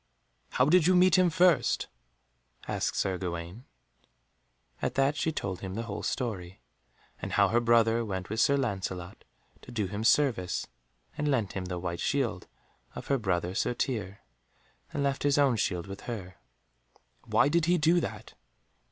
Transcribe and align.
"How 0.53 0.65
did 0.65 0.87
you 0.87 0.95
meet 0.95 1.15
him 1.15 1.29
first?" 1.29 1.87
asked 2.67 2.95
Sir 2.97 3.19
Gawaine. 3.19 3.65
At 4.81 4.95
that 4.95 5.15
she 5.15 5.31
told 5.31 5.59
him 5.61 5.75
the 5.75 5.83
whole 5.83 6.01
story, 6.01 6.59
and 7.21 7.33
how 7.33 7.49
her 7.49 7.59
brother 7.59 8.03
went 8.03 8.27
with 8.27 8.39
Sir 8.39 8.57
Lancelot 8.57 9.23
to 9.61 9.71
do 9.71 9.85
him 9.85 10.03
service, 10.03 10.65
and 11.19 11.29
lent 11.29 11.53
him 11.53 11.65
the 11.65 11.77
white 11.77 11.99
shield 11.99 12.47
of 12.95 13.09
her 13.09 13.19
brother 13.19 13.53
Sir 13.53 13.75
Tirre 13.75 14.21
and 14.91 15.03
left 15.03 15.21
his 15.21 15.37
own 15.37 15.55
shield 15.55 15.85
with 15.85 16.01
her. 16.09 16.37
"Why 17.27 17.47
did 17.47 17.65
he 17.65 17.77
do 17.77 17.99
that?" 17.99 18.33